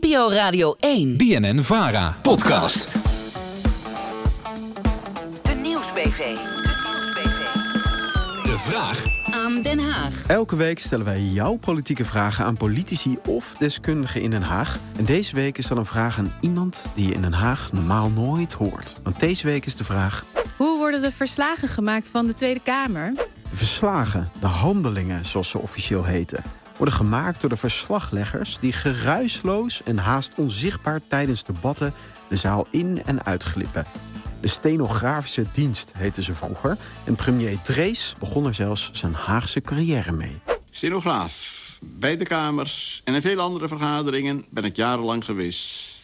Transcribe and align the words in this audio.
NPO 0.00 0.28
Radio 0.30 0.74
1. 0.78 1.16
BNN 1.16 1.62
Vara. 1.62 2.16
Podcast. 2.22 2.92
De 5.42 5.54
Nieuwsbv. 5.62 6.18
De 8.42 8.56
vraag 8.68 9.04
Aan 9.30 9.62
Den 9.62 9.78
Haag. 9.78 10.26
Elke 10.26 10.56
week 10.56 10.78
stellen 10.78 11.04
wij 11.04 11.22
jouw 11.22 11.56
politieke 11.56 12.04
vragen 12.04 12.44
aan 12.44 12.56
politici 12.56 13.18
of 13.28 13.54
deskundigen 13.58 14.22
in 14.22 14.30
Den 14.30 14.42
Haag. 14.42 14.78
En 14.98 15.04
deze 15.04 15.34
week 15.34 15.58
is 15.58 15.66
dan 15.66 15.78
een 15.78 15.86
vraag 15.86 16.18
aan 16.18 16.32
iemand 16.40 16.84
die 16.94 17.08
je 17.08 17.14
in 17.14 17.20
Den 17.20 17.32
Haag 17.32 17.72
normaal 17.72 18.10
nooit 18.10 18.52
hoort. 18.52 18.94
Want 19.02 19.20
deze 19.20 19.46
week 19.46 19.66
is 19.66 19.76
de 19.76 19.84
vraag: 19.84 20.24
Hoe 20.56 20.78
worden 20.78 21.00
de 21.00 21.12
verslagen 21.12 21.68
gemaakt 21.68 22.10
van 22.10 22.26
de 22.26 22.34
Tweede 22.34 22.60
Kamer? 22.60 23.12
de 23.50 23.56
verslagen, 23.56 24.30
de 24.40 24.46
handelingen 24.46 25.26
zoals 25.26 25.50
ze 25.50 25.58
officieel 25.58 26.04
heten, 26.04 26.42
worden 26.78 26.94
gemaakt 26.94 27.40
door 27.40 27.50
de 27.50 27.56
verslagleggers 27.56 28.58
die 28.58 28.72
geruisloos 28.72 29.82
en 29.82 29.98
haast 29.98 30.32
onzichtbaar 30.36 31.00
tijdens 31.08 31.44
debatten 31.44 31.94
de 32.28 32.36
zaal 32.36 32.66
in 32.70 33.02
en 33.04 33.24
uitglippen. 33.24 33.86
De 34.40 34.48
stenografische 34.48 35.44
dienst 35.52 35.92
heette 35.96 36.22
ze 36.22 36.34
vroeger 36.34 36.76
en 37.04 37.16
premier 37.16 37.60
Drees 37.62 38.14
begon 38.18 38.46
er 38.46 38.54
zelfs 38.54 38.90
zijn 38.92 39.14
Haagse 39.14 39.60
carrière 39.60 40.12
mee. 40.12 40.38
Stenograaf, 40.70 41.78
bij 41.80 42.16
de 42.16 42.24
Kamers 42.24 43.00
en 43.04 43.14
in 43.14 43.20
veel 43.20 43.40
andere 43.40 43.68
vergaderingen 43.68 44.44
ben 44.50 44.64
ik 44.64 44.76
jarenlang 44.76 45.24
geweest. 45.24 45.96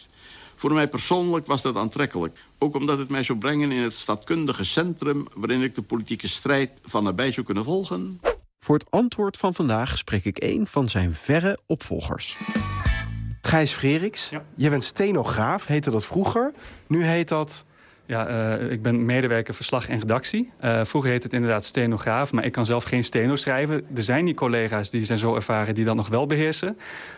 Voor 0.55 0.73
mij 0.73 0.87
persoonlijk 0.87 1.45
was 1.45 1.61
dat 1.61 1.75
aantrekkelijk. 1.75 2.37
Ook 2.57 2.75
omdat 2.75 2.97
het 2.97 3.09
mij 3.09 3.23
zou 3.23 3.39
brengen 3.39 3.71
in 3.71 3.83
het 3.83 3.93
stadkundige 3.93 4.63
centrum... 4.63 5.27
waarin 5.33 5.61
ik 5.61 5.75
de 5.75 5.81
politieke 5.81 6.27
strijd 6.27 6.71
van 6.83 7.03
nabij 7.03 7.31
zou 7.31 7.45
kunnen 7.45 7.63
volgen. 7.63 8.19
Voor 8.65 8.75
het 8.75 8.91
antwoord 8.91 9.37
van 9.37 9.53
vandaag 9.53 9.97
spreek 9.97 10.25
ik 10.25 10.43
een 10.43 10.67
van 10.67 10.89
zijn 10.89 11.13
verre 11.13 11.59
opvolgers. 11.65 12.37
Gijs 13.41 13.71
Freriks, 13.71 14.29
jij 14.55 14.69
bent 14.69 14.83
stenograaf, 14.83 15.65
heette 15.65 15.91
dat 15.91 16.05
vroeger. 16.05 16.53
Nu 16.87 17.03
heet 17.03 17.27
dat... 17.27 17.65
Ja, 18.07 18.27
eh, 18.27 18.71
ik 18.71 18.81
ben 18.81 19.05
medewerker 19.05 19.53
verslag 19.53 19.89
en 19.89 19.99
redactie. 19.99 20.51
Eh, 20.57 20.83
vroeger 20.83 21.11
heette 21.11 21.25
het 21.25 21.35
inderdaad 21.35 21.65
stenograaf, 21.65 22.31
maar 22.31 22.45
ik 22.45 22.51
kan 22.51 22.65
zelf 22.65 22.83
geen 22.83 23.03
steno 23.03 23.35
schrijven. 23.35 23.85
Er 23.95 24.03
zijn 24.03 24.25
die 24.25 24.33
collega's 24.33 24.89
die 24.89 25.05
zijn 25.05 25.17
zo 25.17 25.35
ervaren 25.35 25.75
die 25.75 25.85
dat 25.85 25.95
nog 25.95 26.07
wel 26.07 26.25
beheersen. 26.25 26.77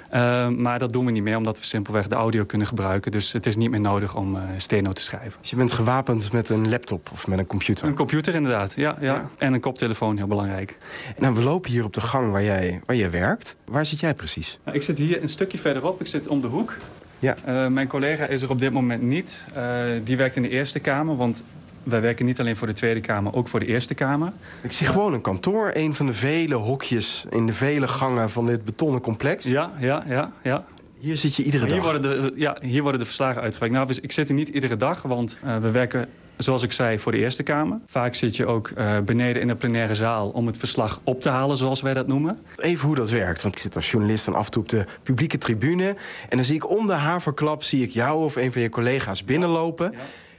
Eh, 0.10 0.48
maar 0.50 0.80
dat 0.80 0.94
doen 0.94 1.06
we 1.06 1.12
niet 1.12 1.24
meer, 1.24 1.38
omdat 1.38 1.58
we 1.60 1.66
simpelweg 1.66 2.08
de 2.08 2.16
audio 2.16 2.46
kunnen 2.46 2.68
gebruiken. 2.68 3.12
Dus 3.12 3.32
het 3.32 3.46
is 3.46 3.56
niet 3.56 3.70
meer 3.70 3.80
nodig 3.80 4.16
om 4.16 4.38
steno 4.58 4.92
te 4.92 5.02
schrijven. 5.02 5.40
Dus 5.42 5.50
je 5.50 5.56
bent 5.56 5.72
gewapend 5.72 6.32
met 6.32 6.50
een 6.50 6.70
laptop 6.70 7.10
of 7.12 7.28
met 7.28 7.40
een 7.40 7.48
computer. 7.48 7.88
Een 7.88 7.96
computer 7.96 8.36
inderdaad, 8.36 8.74
ja, 8.76 8.98
ja. 9.00 9.30
En 9.38 9.54
een 9.54 9.60
koptelefoon, 9.60 10.18
heel 10.18 10.28
belangrijk. 10.28 10.78
Nou, 11.18 11.36
we 11.36 11.44
lopen 11.44 11.72
hier 11.72 11.84
op 11.84 11.94
de 11.94 12.02
gang 12.02 12.32
waar 12.32 12.44
jij, 12.44 12.82
waar 12.86 12.96
jij 12.96 13.12
werkt. 13.12 13.56
Waar 13.66 13.86
zit 13.86 14.00
jij 14.00 14.14
precies? 14.14 14.60
Nou, 14.64 14.78
ik 14.78 14.84
zit 14.84 14.98
hier 14.98 15.22
een 15.22 15.30
stukje 15.30 15.58
verderop, 15.58 16.02
ik 16.02 16.08
zit 16.08 16.28
om 16.28 16.42
de 16.42 16.48
hoek. 16.48 16.74
Ja. 17.20 17.36
Eh, 17.46 17.68
mijn 17.68 17.88
collega 17.88 18.26
is 18.26 18.42
er 18.42 18.50
op 18.50 18.60
dit 18.60 18.72
moment 18.72 19.02
niet. 19.02 19.46
Eh, 19.54 19.64
die 20.04 20.18
werkt 20.18 20.36
in 20.36 20.42
de 20.42 20.50
Eerste 20.50 20.80
Kamer, 20.80 21.16
want 21.16 21.44
wij 21.84 22.02
werken 22.02 22.26
niet 22.26 22.40
alleen 22.40 22.56
voor 22.56 22.68
de 22.68 22.74
Tweede 22.74 23.00
Kamer, 23.00 23.34
ook 23.34 23.48
voor 23.48 23.60
de 23.60 23.66
Eerste 23.66 23.94
Kamer. 23.94 24.32
Ik 24.62 24.72
zie 24.72 24.88
gewoon 24.88 25.14
een 25.14 25.22
kantoor, 25.22 25.72
een 25.74 25.96
van 25.96 26.06
de 26.06 26.14
vele 26.14 26.56
hokjes 26.56 27.26
in 27.30 27.46
de 27.46 27.54
vele 27.54 27.88
gangen 27.88 28.30
van 28.30 28.46
dit 28.46 28.66
betonnen 28.66 29.02
complex. 29.02 29.46
Ja, 29.46 29.72
ja, 29.80 30.04
ja, 30.08 30.32
ja. 30.42 30.66
Hier 31.08 31.18
zit 31.18 31.36
je 31.36 31.44
iedere 31.44 31.66
Hier 31.66 31.76
dag. 31.76 31.84
worden, 31.84 32.02
de, 32.02 32.32
ja, 32.36 32.58
hier 32.62 32.82
worden 32.82 33.00
de 33.00 33.06
verslagen 33.06 33.42
uitgewerkt. 33.42 33.76
Nou, 33.76 34.00
ik 34.02 34.12
zit 34.12 34.30
er 34.30 34.34
niet 34.36 34.48
iedere 34.48 34.76
dag, 34.76 35.02
want 35.02 35.38
eh, 35.44 35.58
we 35.58 35.72
werken, 35.72 36.10
zoals 36.38 36.64
ik 36.64 36.72
zei, 36.72 37.00
voor 37.00 37.12
de 37.12 37.18
Eerste 37.18 37.44
Kamer. 37.44 37.80
Vaak 37.86 38.16
zit 38.16 38.36
je 38.36 38.46
ook 38.46 38.68
eh, 38.68 39.00
beneden 39.00 39.42
in 39.42 39.48
de 39.48 39.56
plenaire 39.56 39.96
zaal 39.96 40.30
om 40.30 40.48
het 40.48 40.58
verslag 40.58 41.02
op 41.04 41.22
te 41.22 41.30
halen, 41.30 41.58
zoals 41.58 41.82
wij 41.82 41.94
dat 41.94 42.08
noemen. 42.08 42.40
Even 42.56 42.88
hoe 42.88 42.96
dat 42.96 43.10
werkt, 43.10 43.42
want 43.42 43.54
ik 43.54 43.60
zit 43.60 43.76
als 43.76 43.92
journalist 43.92 44.26
dan 44.26 44.36
af 44.36 44.46
en 44.46 44.52
toe 44.52 44.62
op 44.62 44.70
de 44.70 44.86
publieke 45.04 45.38
tribune. 45.38 45.96
En 46.30 46.38
dan 46.38 46.46
zie 46.46 46.56
ik 46.56 46.70
om 46.70 46.88
de 46.88 46.94
haverklap 46.94 47.64
zie 47.64 47.84
ik 47.84 47.92
jou 47.92 48.24
of 48.24 48.36
een 48.36 48.52
van 48.52 48.62
je 48.62 48.70
collega's 48.70 49.24
binnenlopen. 49.24 49.94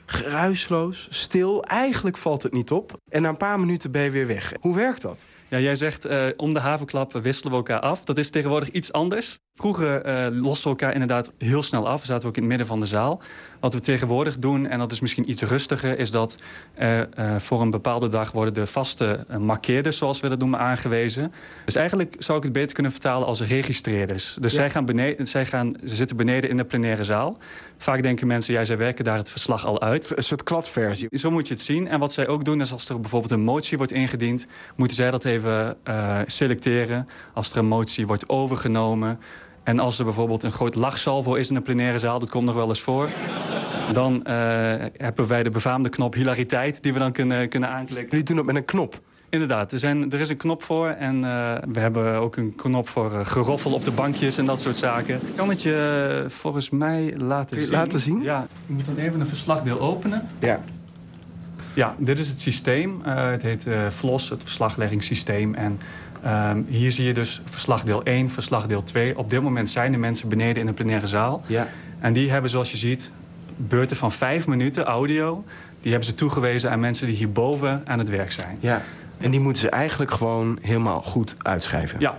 Geruisloos, 0.07 1.09
stil, 1.11 1.65
eigenlijk 1.65 2.17
valt 2.17 2.43
het 2.43 2.53
niet 2.53 2.71
op. 2.71 3.01
En 3.09 3.23
na 3.23 3.29
een 3.29 3.37
paar 3.37 3.61
minuten 3.61 3.91
ben 3.91 4.03
je 4.03 4.11
weer 4.11 4.27
weg. 4.27 4.53
Hoe 4.61 4.75
werkt 4.75 5.03
dat? 5.03 5.19
Ja, 5.49 5.59
jij 5.59 5.75
zegt 5.75 6.05
eh, 6.05 6.27
om 6.37 6.53
de 6.53 6.61
havenklap 6.61 7.13
wisselen 7.13 7.51
we 7.53 7.59
elkaar 7.59 7.81
af. 7.81 8.05
Dat 8.05 8.19
is 8.19 8.31
tegenwoordig 8.31 8.71
iets 8.71 8.93
anders. 8.93 9.39
Vroeger 9.59 10.03
eh, 10.03 10.27
losten 10.31 10.63
we 10.63 10.69
elkaar 10.69 10.93
inderdaad 10.93 11.33
heel 11.39 11.63
snel 11.63 11.89
af. 11.89 12.01
We 12.01 12.07
zaten 12.07 12.29
ook 12.29 12.37
in 12.37 12.43
het 12.43 12.51
midden 12.51 12.67
van 12.67 12.81
de 12.81 12.87
zaal. 12.87 13.23
Wat 13.61 13.75
we 13.75 13.81
tegenwoordig 13.81 14.39
doen, 14.39 14.67
en 14.67 14.79
dat 14.79 14.93
is 14.93 15.01
misschien 15.01 15.31
iets 15.31 15.43
rustiger... 15.43 15.99
is 15.99 16.11
dat 16.11 16.43
eh, 16.75 17.01
voor 17.39 17.61
een 17.61 17.71
bepaalde 17.71 18.09
dag 18.09 18.33
worden 18.33 18.55
de 18.55 18.67
vaste 18.67 19.27
uh, 19.31 19.37
markeerders... 19.37 19.99
zoals 19.99 20.21
we 20.21 20.29
dat 20.29 20.39
noemen, 20.39 20.59
aangewezen. 20.59 21.33
Dus 21.65 21.75
eigenlijk 21.75 22.15
zou 22.19 22.39
ik 22.39 22.45
het 22.45 22.53
beter 22.53 22.75
kunnen 22.75 22.93
vertalen 22.93 23.27
als 23.27 23.41
registreerders. 23.41 24.37
Dus 24.41 24.55
zij, 24.55 24.71
gaan 24.71 24.85
beneden, 24.85 25.27
zij 25.27 25.47
gaan, 25.47 25.75
ze 25.85 25.95
zitten 25.95 26.17
beneden 26.17 26.51
in 26.51 26.57
de 26.57 26.65
plenaire 26.65 27.05
zaal. 27.05 27.39
Vaak 27.79 28.03
denken 28.03 28.27
mensen, 28.27 28.55
ja, 28.55 28.65
zij 28.65 28.79
werken 28.79 29.05
daar 29.05 29.17
het 29.17 29.31
verslag 29.31 29.67
al 29.67 29.81
uit. 29.81 30.17
Een 30.17 30.23
soort 30.23 30.43
kladversie. 30.43 31.09
Zo 31.11 31.31
moet 31.31 31.49
je 31.49 31.55
het 31.55 31.63
zien. 31.63 31.89
En 31.89 31.99
wat 31.99 32.13
zij 32.13 32.29
ook 32.29 32.45
doen 32.45 32.61
is 32.61 32.73
als 32.73 32.89
er 32.89 33.01
bijvoorbeeld 33.01 33.33
een 33.33 33.41
motie 33.41 33.77
wordt 33.77 33.93
ingediend... 33.93 34.47
moeten 34.77 34.97
zij 34.97 35.11
dat 35.11 35.25
even 35.25 35.38
uh, 35.45 36.19
selecteren. 36.27 37.09
Als 37.35 37.51
er 37.51 37.59
een 37.59 37.67
motie 37.67 38.07
wordt 38.07 38.29
overgenomen... 38.29 39.19
En 39.63 39.79
als 39.79 39.99
er 39.99 40.05
bijvoorbeeld 40.05 40.43
een 40.43 40.53
groot 40.53 40.75
lachsalvo 40.75 41.35
is 41.35 41.51
in 41.51 41.57
een 41.57 41.63
plenaire 41.63 41.99
zaal... 41.99 42.19
dat 42.19 42.31
komt 42.31 42.47
nog 42.47 42.55
wel 42.55 42.69
eens 42.69 42.81
voor... 42.81 43.09
dan 43.93 44.15
uh, 44.15 44.23
hebben 44.97 45.27
wij 45.27 45.43
de 45.43 45.51
befaamde 45.51 45.89
knop 45.89 46.15
hilariteit... 46.15 46.83
die 46.83 46.93
we 46.93 46.99
dan 46.99 47.13
kunnen, 47.13 47.49
kunnen 47.49 47.71
aanklikken. 47.71 48.09
Jullie 48.11 48.25
doen 48.25 48.37
dat 48.37 48.45
met 48.45 48.57
een 48.57 48.65
knop? 48.65 49.01
Inderdaad, 49.31 49.73
er, 49.73 49.79
zijn, 49.79 50.13
er 50.13 50.21
is 50.21 50.29
een 50.29 50.37
knop 50.37 50.63
voor. 50.63 50.89
En 50.89 51.17
uh, 51.17 51.55
we 51.73 51.81
hebben 51.81 52.15
ook 52.15 52.37
een 52.37 52.55
knop 52.55 52.89
voor 52.89 53.13
uh, 53.13 53.21
geroffel 53.23 53.73
op 53.73 53.85
de 53.85 53.91
bankjes 53.91 54.39
en 54.39 54.45
dat 54.45 54.61
soort 54.61 54.77
zaken. 54.77 55.15
Ik 55.15 55.37
kan 55.37 55.49
het 55.49 55.63
je 55.63 56.25
volgens 56.29 56.71
mij 56.71 57.15
laten 57.17 57.49
Kun 57.49 57.59
je 57.59 57.65
zien. 57.65 57.75
laten 57.75 58.01
zien? 58.01 58.23
Ja, 58.23 58.47
je 58.67 58.73
moet 58.73 58.87
dan 58.87 58.97
even 58.97 59.21
een 59.21 59.27
verslagdeel 59.27 59.81
openen. 59.81 60.29
Ja. 60.39 60.61
Ja, 61.79 61.95
dit 61.99 62.19
is 62.19 62.29
het 62.29 62.41
systeem. 62.41 63.01
het 63.05 63.43
heet 63.43 63.67
FLOS, 63.91 64.29
het 64.29 64.43
verslagleggingssysteem. 64.43 65.55
En 65.55 65.79
Um, 66.27 66.67
hier 66.69 66.93
zie 66.93 67.05
je 67.05 67.15
dus 67.15 67.43
verslagdeel 67.45 68.03
1, 68.03 68.31
verslagdeel 68.31 68.83
2. 68.83 69.19
Op 69.19 69.31
dit 69.31 69.43
moment 69.43 69.71
zijn 69.71 69.93
de 69.93 69.99
mensen 69.99 70.29
beneden 70.29 70.61
in 70.61 70.67
de 70.67 70.73
plenaire 70.73 71.07
zaal. 71.07 71.43
Ja. 71.47 71.69
En 72.01 72.13
die 72.13 72.31
hebben, 72.31 72.51
zoals 72.51 72.71
je 72.71 72.77
ziet, 72.77 73.11
beurten 73.57 73.97
van 73.97 74.13
vijf 74.13 74.47
minuten 74.47 74.85
audio. 74.85 75.45
Die 75.81 75.91
hebben 75.91 76.09
ze 76.09 76.15
toegewezen 76.15 76.71
aan 76.71 76.81
mensen 76.81 77.07
die 77.07 77.17
hierboven 77.17 77.83
aan 77.85 77.99
het 77.99 78.09
werk 78.09 78.33
zijn. 78.33 78.57
Ja. 78.61 78.83
En 79.19 79.31
die 79.31 79.41
moeten 79.41 79.63
ze 79.63 79.69
eigenlijk 79.69 80.11
gewoon 80.11 80.59
helemaal 80.63 81.03
goed 81.03 81.35
uitschrijven? 81.39 82.01
Ja, 82.01 82.11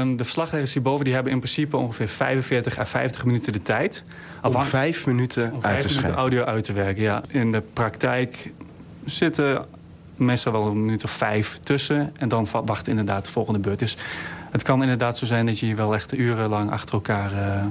um, 0.00 0.16
de 0.16 0.24
verslagleggers 0.24 0.72
hierboven 0.72 1.04
die 1.04 1.14
hebben 1.14 1.32
in 1.32 1.38
principe 1.38 1.76
ongeveer 1.76 2.08
45 2.08 2.78
à 2.78 2.84
50 2.84 3.24
minuten 3.24 3.52
de 3.52 3.62
tijd. 3.62 4.04
Om 4.42 4.62
vijf 4.62 5.06
minuten 5.06 5.42
om 5.42 5.50
uit 5.52 5.62
te 5.62 5.68
minuten 5.68 5.90
schrijven? 5.90 6.18
audio 6.18 6.44
uit 6.44 6.64
te 6.64 6.72
werken, 6.72 7.02
ja. 7.02 7.22
In 7.28 7.52
de 7.52 7.62
praktijk 7.72 8.50
zitten 9.06 9.64
meestal 10.16 10.52
wel 10.52 10.66
een 10.66 10.84
minuut 10.84 11.04
of 11.04 11.10
vijf 11.10 11.58
tussen. 11.62 12.12
En 12.18 12.28
dan 12.28 12.46
wacht 12.64 12.88
inderdaad 12.88 13.24
de 13.24 13.30
volgende 13.30 13.58
beurt. 13.58 13.78
Dus 13.78 13.96
het 14.50 14.62
kan 14.62 14.82
inderdaad 14.82 15.18
zo 15.18 15.26
zijn 15.26 15.46
dat 15.46 15.58
je 15.58 15.66
hier 15.66 15.76
wel 15.76 15.94
echt 15.94 16.14
urenlang 16.14 16.70
achter 16.70 16.94
elkaar 16.94 17.32
uh, 17.32 17.64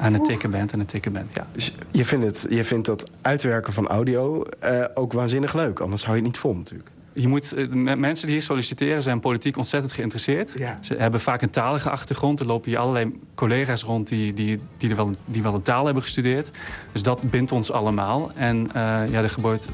aan 0.00 0.12
het 0.12 0.24
tikken 0.24 0.50
bent. 0.50 0.72
En 0.72 0.78
het 0.78 0.88
tikken 0.88 1.12
bent, 1.12 1.30
ja. 1.34 1.42
Dus 1.52 1.74
je 1.90 2.04
vindt, 2.04 2.24
het, 2.26 2.46
je 2.50 2.64
vindt 2.64 2.86
dat 2.86 3.10
uitwerken 3.20 3.72
van 3.72 3.88
audio 3.88 4.44
uh, 4.64 4.84
ook 4.94 5.12
waanzinnig 5.12 5.54
leuk. 5.54 5.80
Anders 5.80 6.04
hou 6.04 6.16
je 6.16 6.22
het 6.22 6.32
niet 6.32 6.40
vol 6.40 6.54
natuurlijk. 6.54 6.90
Je 7.20 7.28
moet, 7.28 7.54
uh, 7.56 7.94
mensen 7.94 8.26
die 8.26 8.34
hier 8.34 8.42
solliciteren 8.42 9.02
zijn 9.02 9.20
politiek 9.20 9.56
ontzettend 9.56 9.92
geïnteresseerd. 9.92 10.52
Ja. 10.56 10.78
Ze 10.80 10.94
hebben 10.98 11.20
vaak 11.20 11.42
een 11.42 11.50
talige 11.50 11.90
achtergrond. 11.90 12.40
Er 12.40 12.46
lopen 12.46 12.70
hier 12.70 12.78
allerlei 12.78 13.18
collega's 13.34 13.82
rond 13.82 14.08
die, 14.08 14.34
die, 14.34 14.60
die, 14.76 14.90
er 14.90 14.96
wel, 14.96 15.10
die 15.24 15.42
wel 15.42 15.54
een 15.54 15.62
taal 15.62 15.84
hebben 15.84 16.02
gestudeerd. 16.02 16.50
Dus 16.92 17.02
dat 17.02 17.30
bindt 17.30 17.52
ons 17.52 17.72
allemaal. 17.72 18.30
En 18.34 18.56
uh, 18.56 18.72
ja, 19.10 19.22
er 19.22 19.30
gebeurt 19.30 19.68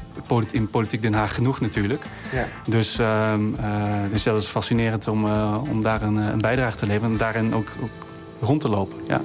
in 0.51 0.69
politiek 0.69 1.01
Den 1.01 1.13
Haag 1.13 1.33
genoeg 1.33 1.61
natuurlijk. 1.61 2.03
Ja. 2.31 2.47
Dus, 2.67 2.99
uh, 2.99 3.33
dus 4.11 4.23
dat 4.23 4.41
is 4.41 4.47
fascinerend 4.47 5.07
om, 5.07 5.25
om 5.69 5.83
daar 5.83 6.01
een, 6.01 6.15
een, 6.15 6.41
bijdrage 6.41 6.77
te 6.77 6.85
leveren. 6.85 7.11
En 7.11 7.17
daarin 7.17 7.53
ook, 7.53 7.67
ook 7.81 8.07
rond 8.39 8.61
te 8.61 8.69
lopen. 8.69 8.97
Ja. 9.07 9.21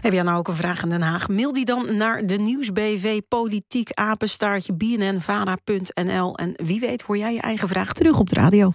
Heb 0.00 0.12
jij 0.12 0.22
nou 0.22 0.38
ook 0.38 0.48
een 0.48 0.56
vraag 0.56 0.82
aan 0.82 0.88
Den 0.88 1.02
Haag? 1.02 1.28
Mail 1.28 1.52
die 1.52 1.64
dan 1.64 1.96
naar 1.96 2.26
de 2.26 2.36
nieuwsbv 2.36 3.20
politiek 3.28 3.90
apenstaartje 3.92 4.72
bnnvara.nl. 4.74 6.36
En 6.36 6.52
wie 6.56 6.80
weet 6.80 7.02
hoor 7.02 7.18
jij 7.18 7.34
je 7.34 7.40
eigen 7.40 7.68
vraag 7.68 7.92
terug 7.92 8.18
op 8.18 8.28
de 8.28 8.34
radio. 8.34 8.68